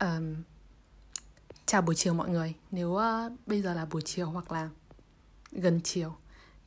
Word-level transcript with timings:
Um, 0.00 0.34
chào 1.66 1.82
buổi 1.82 1.94
chiều 1.94 2.14
mọi 2.14 2.28
người. 2.28 2.54
Nếu 2.70 2.88
uh, 2.90 3.32
bây 3.46 3.62
giờ 3.62 3.74
là 3.74 3.84
buổi 3.84 4.02
chiều 4.02 4.30
hoặc 4.30 4.52
là 4.52 4.68
gần 5.52 5.80
chiều 5.84 6.16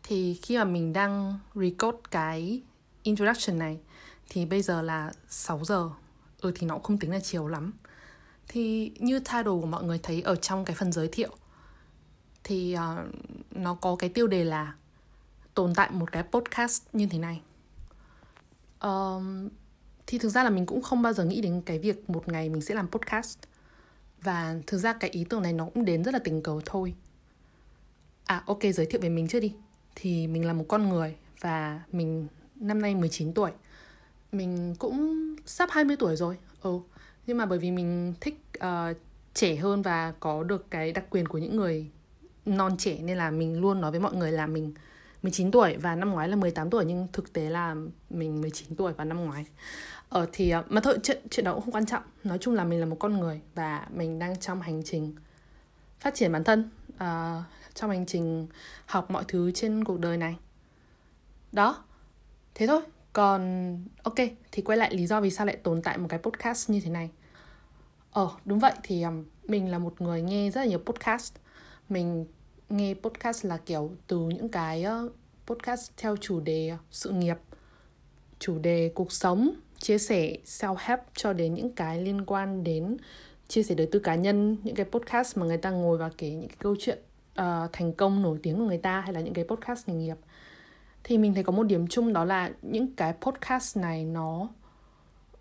thì 0.04 0.40
khi 0.42 0.58
mà 0.58 0.64
mình 0.64 0.94
đang 0.94 1.40
record 1.56 1.98
cái 2.12 2.62
introduction 3.04 3.60
này 3.60 3.80
thì 4.30 4.46
bây 4.46 4.62
giờ 4.62 4.82
là 4.82 5.12
6 5.30 5.66
giờ. 5.66 5.90
Ừ 6.42 6.52
thì 6.56 6.68
nó 6.68 6.76
cũng 6.76 6.84
không 6.84 6.98
tính 6.98 7.12
là 7.12 7.20
chiều 7.20 7.48
lắm. 7.48 7.74
Thì 8.48 8.92
như 9.00 9.20
title 9.20 9.44
của 9.44 9.66
mọi 9.66 9.84
người 9.84 10.00
thấy 10.04 10.22
ở 10.22 10.36
trong 10.36 10.66
cái 10.66 10.76
phần 10.76 10.92
giới 10.92 11.08
thiệu 11.12 11.36
thì 12.44 12.76
uh, 12.78 13.16
nó 13.52 13.76
có 13.76 13.96
cái 13.96 14.10
tiêu 14.10 14.28
đề 14.28 14.44
là 14.44 14.74
tồn 15.54 15.76
tại 15.76 15.92
một 15.92 16.12
cái 16.12 16.24
podcast 16.24 16.84
như 16.94 17.08
thế 17.12 17.20
này. 17.20 17.42
Um, 18.82 19.50
thì 20.10 20.18
thực 20.18 20.30
ra 20.30 20.44
là 20.44 20.50
mình 20.50 20.66
cũng 20.66 20.82
không 20.82 21.02
bao 21.02 21.14
giờ 21.14 21.26
nghĩ 21.26 21.42
đến 21.42 21.62
cái 21.66 21.80
việc 21.80 22.10
một 22.10 22.28
ngày 22.28 22.50
mình 22.50 22.62
sẽ 22.62 22.76
làm 22.76 22.88
podcast. 22.88 23.38
Và 24.22 24.56
thực 24.68 24.78
ra 24.78 24.94
cái 24.94 25.10
ý 25.10 25.24
tưởng 25.24 25.42
này 25.42 25.54
nó 25.54 25.66
cũng 25.66 25.86
đến 25.86 26.04
rất 26.04 26.14
là 26.14 26.20
tình 26.24 26.42
cờ 26.42 26.60
thôi. 26.66 26.94
À 28.26 28.44
ok 28.46 28.60
giới 28.74 28.86
thiệu 28.86 29.02
về 29.02 29.10
mình 29.10 29.28
trước 29.28 29.40
đi. 29.40 29.54
Thì 29.96 30.28
mình 30.28 30.48
là 30.48 30.54
một 30.54 30.66
con 30.68 30.90
người 30.90 31.16
và 31.42 31.82
mình 31.92 32.28
năm 32.56 32.82
nay 32.82 32.96
19 32.96 33.34
tuổi. 33.34 33.52
Mình 34.32 34.76
cũng 34.80 35.26
sắp 35.46 35.70
20 35.72 35.96
tuổi 36.00 36.16
rồi 36.16 36.38
ừ. 36.62 36.80
Nhưng 37.28 37.38
mà 37.38 37.46
bởi 37.46 37.60
vì 37.60 37.72
mình 37.72 38.14
thích 38.22 38.42
uh, 38.58 38.98
trẻ 39.34 39.56
hơn 39.56 39.82
và 39.82 40.14
có 40.20 40.44
được 40.44 40.72
cái 40.72 40.92
đặc 40.92 41.06
quyền 41.10 41.28
của 41.28 41.38
những 41.38 41.56
người 41.56 41.88
non 42.46 42.78
trẻ 42.78 42.98
nên 43.02 43.18
là 43.18 43.32
mình 43.32 43.62
luôn 43.62 43.82
nói 43.82 43.92
với 43.92 44.00
mọi 44.00 44.16
người 44.16 44.32
là 44.32 44.48
mình 44.48 44.74
19 45.24 45.52
tuổi 45.52 45.78
và 45.78 45.96
năm 45.96 46.12
ngoái 46.12 46.28
là 46.28 46.36
18 46.36 46.70
tuổi 46.70 46.86
nhưng 46.86 47.08
thực 47.14 47.34
tế 47.34 47.50
là 47.50 47.76
mình 48.10 48.42
19 48.42 48.76
tuổi 48.76 48.94
và 48.94 49.04
năm 49.04 49.26
ngoái. 49.26 49.46
ở 50.10 50.28
thì 50.32 50.50
ờ, 50.50 50.64
mà 50.70 50.82
thôi 50.82 50.98
chuyện 51.04 51.22
chuyện 51.30 51.46
đó 51.46 51.54
cũng 51.54 51.62
không 51.62 51.76
quan 51.76 51.86
trọng. 51.86 52.04
Nói 52.24 52.38
chung 52.42 52.56
là 52.56 52.64
mình 52.64 52.80
là 52.80 52.86
một 52.86 52.98
con 53.00 53.20
người 53.20 53.42
và 53.56 53.88
mình 53.94 54.20
đang 54.20 54.40
trong 54.40 54.62
hành 54.62 54.84
trình 54.86 55.16
phát 56.00 56.16
triển 56.16 56.32
bản 56.32 56.44
thân, 56.44 56.70
uh, 56.94 57.44
trong 57.74 57.90
hành 57.90 58.06
trình 58.06 58.48
học 58.86 59.12
mọi 59.12 59.24
thứ 59.28 59.52
trên 59.52 59.84
cuộc 59.84 60.00
đời 60.00 60.18
này. 60.18 60.38
Đó. 61.52 61.84
Thế 62.56 62.68
thôi. 62.68 62.82
Còn 63.14 63.76
ok 64.04 64.16
thì 64.52 64.62
quay 64.62 64.78
lại 64.78 64.96
lý 64.96 65.08
do 65.08 65.22
vì 65.22 65.32
sao 65.32 65.46
lại 65.46 65.58
tồn 65.64 65.82
tại 65.82 65.98
một 65.98 66.08
cái 66.10 66.20
podcast 66.20 66.70
như 66.70 66.82
thế 66.82 66.90
này. 66.90 67.10
Ờ 68.12 68.30
đúng 68.46 68.60
vậy 68.60 68.74
thì 68.84 69.04
um, 69.04 69.26
mình 69.48 69.72
là 69.72 69.80
một 69.80 70.02
người 70.02 70.22
nghe 70.22 70.50
rất 70.52 70.62
là 70.62 70.68
nhiều 70.68 70.80
podcast. 70.80 71.34
Mình 71.90 72.26
nghe 72.70 72.94
podcast 72.94 73.46
là 73.46 73.58
kiểu 73.58 73.92
từ 74.08 74.20
những 74.20 74.50
cái 74.50 74.84
ờ, 74.84 75.10
podcast 75.48 75.92
theo 75.98 76.18
chủ 76.18 76.40
đề 76.40 76.72
sự 76.92 77.10
nghiệp, 77.10 77.38
chủ 78.40 78.60
đề 78.60 78.92
cuộc 78.96 79.12
sống, 79.12 79.52
chia 79.78 79.98
sẻ 79.98 80.38
self-help 80.46 80.98
cho 81.16 81.34
đến 81.34 81.54
những 81.54 81.70
cái 81.70 82.02
liên 82.02 82.26
quan 82.26 82.64
đến 82.64 82.98
chia 83.48 83.64
sẻ 83.64 83.76
đời 83.76 83.88
tư 83.92 84.00
cá 84.00 84.16
nhân, 84.16 84.58
những 84.64 84.76
cái 84.76 84.86
podcast 84.86 85.38
mà 85.38 85.46
người 85.46 85.58
ta 85.58 85.70
ngồi 85.70 85.98
và 85.98 86.10
kể 86.18 86.30
những 86.30 86.48
cái 86.48 86.58
câu 86.60 86.76
chuyện 86.80 87.00
uh, 87.42 87.46
thành 87.74 87.94
công 87.94 88.22
nổi 88.22 88.40
tiếng 88.44 88.58
của 88.58 88.66
người 88.66 88.78
ta 88.78 89.02
hay 89.02 89.14
là 89.14 89.22
những 89.22 89.34
cái 89.34 89.46
podcast 89.46 89.90
nghề 89.90 89.96
nghiệp. 89.96 90.18
Thì 91.04 91.18
mình 91.18 91.34
thấy 91.34 91.44
có 91.44 91.52
một 91.52 91.64
điểm 91.64 91.88
chung 91.88 92.14
đó 92.14 92.26
là 92.26 92.52
những 92.62 92.96
cái 92.96 93.14
podcast 93.22 93.78
này 93.78 94.06
nó 94.06 94.50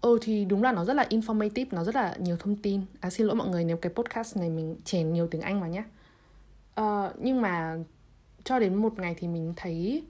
Ừ 0.01 0.19
thì 0.23 0.45
đúng 0.45 0.63
là 0.63 0.73
nó 0.73 0.85
rất 0.85 0.95
là 0.95 1.07
informative, 1.11 1.67
nó 1.71 1.85
rất 1.85 1.95
là 1.95 2.17
nhiều 2.19 2.37
thông 2.37 2.57
tin. 2.57 2.83
À 3.01 3.11
xin 3.11 3.27
lỗi 3.27 3.37
mọi 3.37 3.49
người 3.49 3.65
nếu 3.65 3.77
cái 3.77 3.93
podcast 3.93 4.37
này 4.37 4.51
mình 4.51 4.77
chèn 4.85 5.13
nhiều 5.13 5.29
tiếng 5.31 5.41
Anh 5.41 5.61
vào 5.61 5.71
nhé. 5.71 5.85
Uh, 6.81 6.85
nhưng 7.19 7.41
mà 7.41 7.79
cho 8.45 8.59
đến 8.59 8.75
một 8.75 8.99
ngày 8.99 9.15
thì 9.19 9.29
mình 9.29 9.53
thấy 9.57 10.05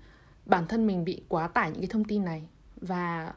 bản 0.47 0.67
thân 0.67 0.87
mình 0.87 1.05
bị 1.05 1.23
quá 1.29 1.49
tải 1.49 1.71
những 1.71 1.81
cái 1.81 1.89
thông 1.91 2.05
tin 2.05 2.25
này. 2.25 2.49
Và 2.77 3.33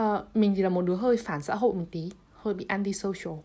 uh, 0.00 0.36
mình 0.36 0.54
thì 0.56 0.62
là 0.62 0.68
một 0.68 0.82
đứa 0.82 0.96
hơi 0.96 1.16
phản 1.16 1.42
xã 1.42 1.54
hội 1.54 1.74
một 1.74 1.86
tí 1.90 2.10
hơi 2.32 2.54
bị 2.54 2.64
anti 2.68 2.92
social 2.92 3.38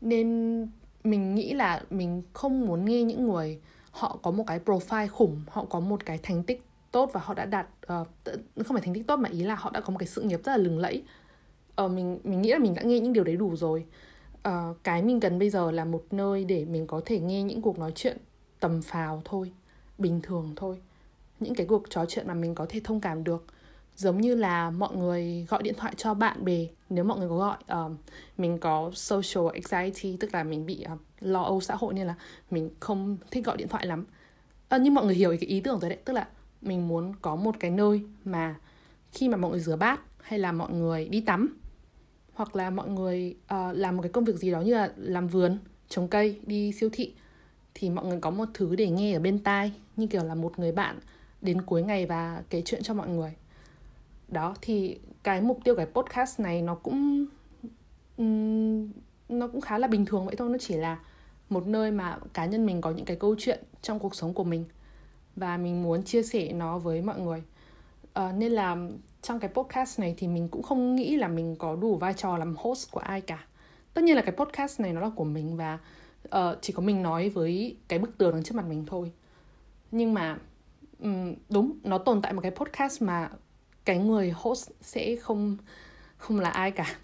nên 0.00 0.68
mình 1.04 1.34
nghĩ 1.34 1.52
là 1.52 1.82
mình 1.90 2.22
không 2.32 2.66
muốn 2.66 2.84
nghe 2.84 3.02
những 3.02 3.28
người 3.28 3.60
họ 3.90 4.18
có 4.22 4.30
một 4.30 4.44
cái 4.46 4.60
profile 4.64 5.08
khủng 5.08 5.40
họ 5.48 5.64
có 5.64 5.80
một 5.80 6.06
cái 6.06 6.18
thành 6.22 6.42
tích 6.42 6.62
tốt 6.92 7.10
và 7.12 7.20
họ 7.24 7.34
đã 7.34 7.44
đạt 7.44 7.66
uh, 7.92 8.08
không 8.66 8.76
phải 8.76 8.82
thành 8.82 8.94
tích 8.94 9.06
tốt 9.06 9.16
mà 9.16 9.28
ý 9.28 9.42
là 9.42 9.54
họ 9.54 9.70
đã 9.70 9.80
có 9.80 9.90
một 9.90 9.98
cái 9.98 10.06
sự 10.06 10.22
nghiệp 10.22 10.40
rất 10.44 10.52
là 10.52 10.56
lừng 10.56 10.78
lẫy. 10.78 11.02
Uh, 11.84 11.90
mình 11.90 12.18
mình 12.24 12.42
nghĩ 12.42 12.50
là 12.50 12.58
mình 12.58 12.74
đã 12.74 12.82
nghe 12.82 13.00
những 13.00 13.12
điều 13.12 13.24
đấy 13.24 13.36
đủ 13.36 13.56
rồi. 13.56 13.86
Uh, 14.48 14.52
cái 14.84 15.02
mình 15.02 15.20
cần 15.20 15.38
bây 15.38 15.50
giờ 15.50 15.70
là 15.70 15.84
một 15.84 16.04
nơi 16.10 16.44
để 16.44 16.64
mình 16.64 16.86
có 16.86 17.00
thể 17.04 17.20
nghe 17.20 17.42
những 17.42 17.62
cuộc 17.62 17.78
nói 17.78 17.92
chuyện 17.94 18.18
tầm 18.60 18.82
phào 18.82 19.22
thôi 19.24 19.52
bình 19.98 20.20
thường 20.22 20.52
thôi. 20.56 20.76
Những 21.40 21.54
cái 21.54 21.66
cuộc 21.66 21.90
trò 21.90 22.04
chuyện 22.08 22.26
mà 22.26 22.34
mình 22.34 22.54
có 22.54 22.66
thể 22.68 22.80
thông 22.84 23.00
cảm 23.00 23.24
được. 23.24 23.44
Giống 23.96 24.20
như 24.20 24.34
là 24.34 24.70
mọi 24.70 24.96
người 24.96 25.46
gọi 25.48 25.62
điện 25.62 25.74
thoại 25.76 25.94
cho 25.96 26.14
bạn 26.14 26.44
bè 26.44 26.66
nếu 26.90 27.04
mọi 27.04 27.18
người 27.18 27.28
có 27.28 27.36
gọi 27.36 27.56
um, 27.68 27.96
mình 28.38 28.58
có 28.58 28.90
social 28.94 29.54
anxiety 29.54 30.16
tức 30.20 30.34
là 30.34 30.44
mình 30.44 30.66
bị 30.66 30.84
uh, 30.92 31.00
lo 31.20 31.42
âu 31.42 31.60
xã 31.60 31.74
hội 31.74 31.94
nên 31.94 32.06
là 32.06 32.14
mình 32.50 32.70
không 32.80 33.16
thích 33.30 33.44
gọi 33.44 33.56
điện 33.56 33.68
thoại 33.68 33.86
lắm. 33.86 34.04
À, 34.68 34.78
nhưng 34.78 34.94
mọi 34.94 35.04
người 35.04 35.14
hiểu 35.14 35.30
cái 35.30 35.48
ý 35.48 35.60
tưởng 35.60 35.80
rồi 35.80 35.90
đấy 35.90 35.98
tức 36.04 36.12
là 36.12 36.28
mình 36.62 36.88
muốn 36.88 37.12
có 37.22 37.36
một 37.36 37.56
cái 37.60 37.70
nơi 37.70 38.02
mà 38.24 38.54
khi 39.12 39.28
mà 39.28 39.36
mọi 39.36 39.50
người 39.50 39.60
rửa 39.60 39.76
bát 39.76 40.00
hay 40.20 40.38
là 40.38 40.52
mọi 40.52 40.72
người 40.72 41.08
đi 41.08 41.20
tắm 41.20 41.56
hoặc 42.34 42.56
là 42.56 42.70
mọi 42.70 42.88
người 42.88 43.36
uh, 43.54 43.76
làm 43.76 43.96
một 43.96 44.02
cái 44.02 44.12
công 44.12 44.24
việc 44.24 44.36
gì 44.36 44.50
đó 44.50 44.60
như 44.60 44.74
là 44.74 44.92
làm 44.96 45.28
vườn 45.28 45.58
trồng 45.88 46.08
cây 46.08 46.40
đi 46.46 46.72
siêu 46.72 46.90
thị 46.92 47.14
thì 47.74 47.90
mọi 47.90 48.04
người 48.04 48.18
có 48.20 48.30
một 48.30 48.48
thứ 48.54 48.76
để 48.76 48.90
nghe 48.90 49.12
ở 49.12 49.20
bên 49.20 49.38
tai 49.38 49.72
như 49.96 50.06
kiểu 50.06 50.24
là 50.24 50.34
một 50.34 50.58
người 50.58 50.72
bạn 50.72 50.98
đến 51.40 51.62
cuối 51.62 51.82
ngày 51.82 52.06
và 52.06 52.42
kể 52.50 52.62
chuyện 52.64 52.82
cho 52.82 52.94
mọi 52.94 53.08
người. 53.08 53.34
Đó 54.28 54.54
thì 54.60 54.98
cái 55.22 55.40
mục 55.40 55.60
tiêu 55.64 55.74
cái 55.76 55.86
podcast 55.86 56.40
này 56.40 56.62
nó 56.62 56.74
cũng 56.74 57.26
um, 58.16 58.88
nó 59.28 59.48
cũng 59.48 59.60
khá 59.60 59.78
là 59.78 59.86
bình 59.86 60.06
thường 60.06 60.26
vậy 60.26 60.36
thôi. 60.36 60.50
Nó 60.50 60.58
chỉ 60.60 60.74
là 60.74 60.98
một 61.48 61.66
nơi 61.66 61.90
mà 61.90 62.18
cá 62.32 62.46
nhân 62.46 62.66
mình 62.66 62.80
có 62.80 62.90
những 62.90 63.04
cái 63.04 63.16
câu 63.16 63.34
chuyện 63.38 63.64
trong 63.82 63.98
cuộc 63.98 64.14
sống 64.14 64.34
của 64.34 64.44
mình 64.44 64.64
và 65.36 65.56
mình 65.56 65.82
muốn 65.82 66.02
chia 66.02 66.22
sẻ 66.22 66.52
nó 66.52 66.78
với 66.78 67.02
mọi 67.02 67.20
người. 67.20 67.42
À, 68.12 68.32
nên 68.32 68.52
là 68.52 68.76
trong 69.22 69.40
cái 69.40 69.50
podcast 69.54 70.00
này 70.00 70.14
thì 70.18 70.28
mình 70.28 70.48
cũng 70.48 70.62
không 70.62 70.96
nghĩ 70.96 71.16
là 71.16 71.28
mình 71.28 71.56
có 71.56 71.76
đủ 71.76 71.96
vai 71.96 72.14
trò 72.14 72.38
làm 72.38 72.54
host 72.58 72.90
của 72.90 73.00
ai 73.00 73.20
cả. 73.20 73.44
Tất 73.94 74.04
nhiên 74.04 74.16
là 74.16 74.22
cái 74.22 74.32
podcast 74.32 74.80
này 74.80 74.92
nó 74.92 75.00
là 75.00 75.10
của 75.16 75.24
mình 75.24 75.56
và 75.56 75.78
uh, 76.28 76.58
chỉ 76.60 76.72
có 76.72 76.82
mình 76.82 77.02
nói 77.02 77.28
với 77.28 77.76
cái 77.88 77.98
bức 77.98 78.18
tường 78.18 78.32
đằng 78.32 78.42
trước 78.42 78.54
mặt 78.54 78.66
mình 78.68 78.84
thôi. 78.86 79.12
Nhưng 79.90 80.14
mà 80.14 80.38
um, 81.00 81.34
đúng 81.48 81.78
nó 81.82 81.98
tồn 81.98 82.22
tại 82.22 82.32
một 82.32 82.40
cái 82.40 82.50
podcast 82.50 83.02
mà 83.02 83.30
cái 83.84 83.98
người 83.98 84.30
host 84.30 84.70
sẽ 84.80 85.16
không 85.16 85.56
không 86.16 86.40
là 86.40 86.50
ai 86.50 86.70
cả. 86.70 86.96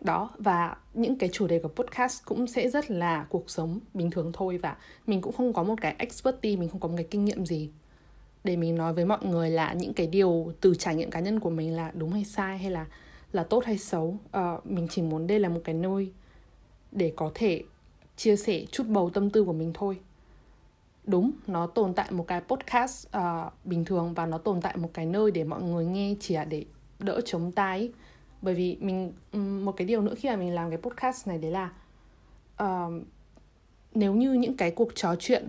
Đó 0.00 0.30
và 0.38 0.76
những 0.94 1.18
cái 1.18 1.30
chủ 1.32 1.46
đề 1.46 1.58
của 1.58 1.68
podcast 1.68 2.24
cũng 2.24 2.46
sẽ 2.46 2.68
rất 2.68 2.90
là 2.90 3.26
cuộc 3.28 3.50
sống 3.50 3.80
bình 3.94 4.10
thường 4.10 4.30
thôi 4.34 4.58
và 4.58 4.76
mình 5.06 5.20
cũng 5.20 5.32
không 5.32 5.52
có 5.52 5.62
một 5.62 5.74
cái 5.80 5.94
expertise 5.98 6.60
mình 6.60 6.68
không 6.68 6.80
có 6.80 6.88
một 6.88 6.94
cái 6.96 7.06
kinh 7.10 7.24
nghiệm 7.24 7.46
gì 7.46 7.70
để 8.44 8.56
mình 8.56 8.74
nói 8.74 8.92
với 8.92 9.04
mọi 9.04 9.18
người 9.22 9.50
là 9.50 9.72
những 9.72 9.94
cái 9.94 10.06
điều 10.06 10.52
từ 10.60 10.74
trải 10.74 10.94
nghiệm 10.94 11.10
cá 11.10 11.20
nhân 11.20 11.40
của 11.40 11.50
mình 11.50 11.76
là 11.76 11.92
đúng 11.94 12.12
hay 12.12 12.24
sai 12.24 12.58
hay 12.58 12.70
là 12.70 12.86
là 13.32 13.44
tốt 13.44 13.64
hay 13.64 13.78
xấu. 13.78 14.18
Uh, 14.38 14.66
mình 14.66 14.88
chỉ 14.90 15.02
muốn 15.02 15.26
đây 15.26 15.40
là 15.40 15.48
một 15.48 15.60
cái 15.64 15.74
nơi 15.74 16.12
để 16.92 17.12
có 17.16 17.30
thể 17.34 17.62
chia 18.20 18.36
sẻ 18.36 18.64
chút 18.70 18.86
bầu 18.86 19.10
tâm 19.10 19.30
tư 19.30 19.44
của 19.44 19.52
mình 19.52 19.70
thôi. 19.74 20.00
Đúng 21.04 21.30
nó 21.46 21.66
tồn 21.66 21.94
tại 21.94 22.10
một 22.10 22.26
cái 22.26 22.40
podcast 22.40 23.08
uh, 23.16 23.52
bình 23.64 23.84
thường 23.84 24.14
và 24.14 24.26
nó 24.26 24.38
tồn 24.38 24.60
tại 24.60 24.76
một 24.76 24.90
cái 24.94 25.06
nơi 25.06 25.30
để 25.30 25.44
mọi 25.44 25.62
người 25.62 25.86
nghe 25.86 26.14
chỉ 26.20 26.34
là 26.34 26.44
để 26.44 26.64
đỡ 26.98 27.20
chống 27.24 27.52
tai. 27.52 27.92
Bởi 28.42 28.54
vì 28.54 28.76
mình 28.80 29.12
một 29.64 29.72
cái 29.76 29.86
điều 29.86 30.02
nữa 30.02 30.14
khi 30.16 30.28
mà 30.28 30.36
mình 30.36 30.54
làm 30.54 30.70
cái 30.70 30.78
podcast 30.78 31.28
này 31.28 31.38
đấy 31.38 31.50
là 31.50 31.72
uh, 32.62 32.92
nếu 33.94 34.14
như 34.14 34.32
những 34.32 34.56
cái 34.56 34.70
cuộc 34.70 34.94
trò 34.94 35.14
chuyện 35.18 35.48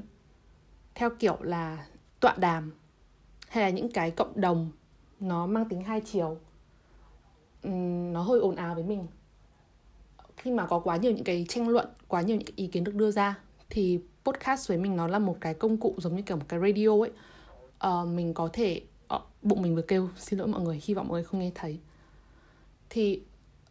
theo 0.95 1.09
kiểu 1.19 1.37
là 1.41 1.85
tọa 2.19 2.35
đàm 2.37 2.71
hay 3.49 3.63
là 3.63 3.69
những 3.69 3.91
cái 3.91 4.11
cộng 4.11 4.41
đồng 4.41 4.71
nó 5.19 5.45
mang 5.45 5.69
tính 5.69 5.83
hai 5.83 6.01
chiều 6.01 6.37
um, 7.63 8.13
nó 8.13 8.21
hơi 8.21 8.39
ồn 8.39 8.55
ào 8.55 8.75
với 8.75 8.83
mình 8.83 9.07
khi 10.41 10.51
mà 10.51 10.65
có 10.65 10.79
quá 10.79 10.97
nhiều 10.97 11.11
những 11.11 11.23
cái 11.23 11.45
tranh 11.49 11.69
luận 11.69 11.87
quá 12.07 12.21
nhiều 12.21 12.37
những 12.37 12.45
cái 12.45 12.53
ý 12.55 12.67
kiến 12.67 12.83
được 12.83 12.95
đưa 12.95 13.11
ra 13.11 13.39
thì 13.69 13.99
podcast 14.23 14.69
với 14.69 14.77
mình 14.77 14.95
nó 14.95 15.07
là 15.07 15.19
một 15.19 15.37
cái 15.41 15.53
công 15.53 15.77
cụ 15.77 15.95
giống 15.97 16.15
như 16.15 16.21
kiểu 16.21 16.37
một 16.37 16.45
cái 16.47 16.59
radio 16.59 16.89
ấy. 16.89 17.11
Uh, 17.87 18.07
mình 18.07 18.33
có 18.33 18.49
thể 18.53 18.81
uh, 19.15 19.21
bụng 19.41 19.61
mình 19.61 19.75
vừa 19.75 19.81
kêu 19.81 20.09
xin 20.17 20.39
lỗi 20.39 20.47
mọi 20.47 20.61
người 20.61 20.81
hy 20.83 20.93
vọng 20.93 21.07
mọi 21.07 21.13
người 21.13 21.23
không 21.23 21.39
nghe 21.39 21.51
thấy. 21.55 21.79
Thì 22.89 23.21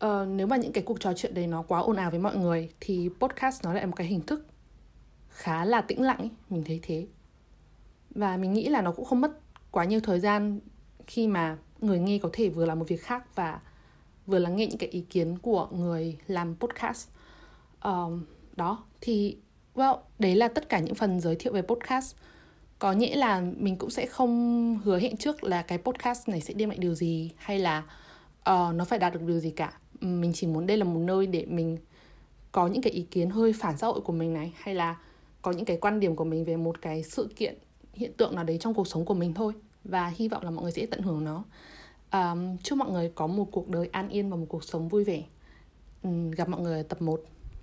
uh, 0.05 0.29
nếu 0.29 0.47
mà 0.47 0.57
những 0.57 0.73
cái 0.73 0.85
cuộc 0.85 1.01
trò 1.01 1.13
chuyện 1.17 1.35
đấy 1.35 1.47
nó 1.47 1.63
quá 1.63 1.81
ồn 1.81 1.97
ào 1.97 2.11
với 2.11 2.21
mọi 2.21 2.37
người 2.37 2.71
thì 2.81 3.11
podcast 3.21 3.65
nó 3.65 3.75
lại 3.75 3.87
một 3.87 3.97
cái 3.97 4.07
hình 4.07 4.21
thức 4.21 4.47
khá 5.29 5.65
là 5.65 5.81
tĩnh 5.81 6.03
lặng 6.03 6.19
ấy, 6.19 6.31
mình 6.51 6.65
thấy 6.67 6.81
thế. 6.83 7.07
Và 8.11 8.37
mình 8.37 8.53
nghĩ 8.53 8.69
là 8.69 8.83
nó 8.83 8.93
cũng 8.93 9.05
không 9.05 9.21
mất 9.21 9.31
quá 9.71 9.85
nhiều 9.85 10.01
thời 10.01 10.21
gian 10.21 10.61
khi 11.07 11.27
mà 11.27 11.57
người 11.81 11.99
nghe 11.99 12.19
có 12.19 12.31
thể 12.33 12.49
vừa 12.49 12.67
làm 12.67 12.79
một 12.79 12.89
việc 12.89 13.03
khác 13.03 13.35
và 13.35 13.61
vừa 14.31 14.39
lắng 14.39 14.57
nghe 14.57 14.67
những 14.67 14.79
cái 14.79 14.89
ý 14.89 15.01
kiến 15.01 15.39
của 15.39 15.69
người 15.73 16.19
làm 16.27 16.57
podcast. 16.57 17.09
Um, 17.85 18.25
đó 18.57 18.85
thì 19.01 19.37
well 19.75 19.99
đấy 20.19 20.35
là 20.35 20.49
tất 20.49 20.69
cả 20.69 20.79
những 20.79 20.95
phần 20.95 21.21
giới 21.21 21.37
thiệu 21.37 21.53
về 21.53 21.63
podcast. 21.63 22.17
Có 22.79 22.93
nghĩa 22.93 23.17
là 23.17 23.43
mình 23.57 23.77
cũng 23.77 23.91
sẽ 23.91 24.07
không 24.07 24.79
hứa 24.85 24.99
hẹn 24.99 25.17
trước 25.17 25.45
là 25.45 25.63
cái 25.63 25.79
podcast 25.79 26.29
này 26.29 26.41
sẽ 26.41 26.55
đem 26.55 26.69
lại 26.69 26.79
điều 26.79 26.95
gì 26.95 27.31
hay 27.37 27.59
là 27.59 27.79
uh, 28.39 28.75
nó 28.75 28.85
phải 28.85 28.99
đạt 28.99 29.13
được 29.13 29.23
điều 29.23 29.39
gì 29.39 29.51
cả. 29.51 29.73
Mình 30.01 30.33
chỉ 30.35 30.47
muốn 30.47 30.67
đây 30.67 30.77
là 30.77 30.85
một 30.85 31.01
nơi 31.01 31.27
để 31.27 31.47
mình 31.49 31.79
có 32.53 32.67
những 32.67 32.83
cái 32.83 32.93
ý 32.93 33.03
kiến 33.03 33.31
hơi 33.31 33.53
phản 33.53 33.79
xã 33.79 33.87
hội 33.87 34.01
của 34.01 34.13
mình 34.13 34.35
này 34.35 34.53
hay 34.57 34.75
là 34.75 34.97
có 35.43 35.53
những 35.53 35.65
cái 35.65 35.77
quan 35.77 36.01
điểm 36.01 36.17
của 36.17 36.25
mình 36.25 36.45
về 36.45 36.57
một 36.57 36.83
cái 36.83 37.03
sự 37.03 37.29
kiện 37.37 37.59
hiện 37.93 38.13
tượng 38.17 38.35
nào 38.35 38.45
đấy 38.45 38.59
trong 38.59 38.75
cuộc 38.75 38.89
sống 38.89 39.05
của 39.05 39.15
mình 39.15 39.35
thôi. 39.35 39.53
Và 39.85 40.13
hy 40.17 40.29
vọng 40.29 40.45
là 40.45 40.51
mọi 40.51 40.63
người 40.63 40.73
sẽ 40.73 40.87
tận 40.87 41.03
hưởng 41.03 41.25
nó 41.25 41.45
um, 42.13 42.57
chúc 42.57 42.79
mọi 42.79 42.91
người 42.91 43.13
có 43.15 43.27
một 43.27 43.49
cuộc 43.53 43.69
đời 43.69 43.89
an 43.93 44.09
yên 44.09 44.31
và 44.31 44.37
một 44.37 44.47
cuộc 44.49 44.65
sống 44.65 44.89
vui 44.89 45.05
vẻ. 45.05 45.23
Um, 46.03 46.31
gặp 46.31 46.49
mọi 46.49 46.61
người 46.61 46.77
ở 46.77 46.83
tập 46.83 47.03
1 47.03 47.23